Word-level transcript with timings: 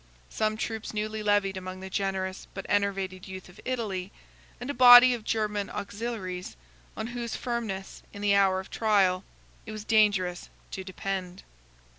Some 0.31 0.57
troops 0.57 0.95
newly 0.95 1.21
levied 1.21 1.57
among 1.57 1.79
the 1.79 1.87
generous 1.91 2.47
but 2.55 2.65
enervated 2.67 3.27
youth 3.27 3.49
of 3.49 3.59
Italy; 3.65 4.11
and 4.59 4.67
a 4.67 4.73
body 4.73 5.13
of 5.13 5.23
German 5.23 5.69
auxiliaries, 5.69 6.57
on 6.97 7.05
whose 7.05 7.35
firmness, 7.35 8.01
in 8.11 8.23
the 8.23 8.33
hour 8.33 8.59
of 8.59 8.71
trial, 8.71 9.23
it 9.67 9.71
was 9.71 9.85
dangerous 9.85 10.49
to 10.71 10.83
depend. 10.83 11.43